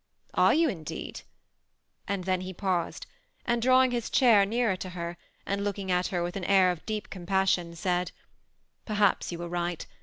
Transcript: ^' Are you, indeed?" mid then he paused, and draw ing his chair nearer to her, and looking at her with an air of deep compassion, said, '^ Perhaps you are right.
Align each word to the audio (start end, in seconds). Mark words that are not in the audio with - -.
^' 0.01 0.03
Are 0.33 0.55
you, 0.55 0.67
indeed?" 0.67 1.21
mid 2.09 2.23
then 2.23 2.41
he 2.41 2.53
paused, 2.53 3.05
and 3.45 3.61
draw 3.61 3.83
ing 3.83 3.91
his 3.91 4.09
chair 4.09 4.47
nearer 4.47 4.75
to 4.77 4.89
her, 4.97 5.15
and 5.45 5.63
looking 5.63 5.91
at 5.91 6.07
her 6.07 6.23
with 6.23 6.35
an 6.35 6.43
air 6.45 6.71
of 6.71 6.83
deep 6.87 7.11
compassion, 7.11 7.75
said, 7.75 8.07
'^ 8.83 8.85
Perhaps 8.87 9.31
you 9.31 9.39
are 9.43 9.47
right. 9.47 9.85